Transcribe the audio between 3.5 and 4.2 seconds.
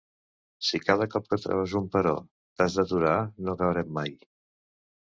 acabarem mai.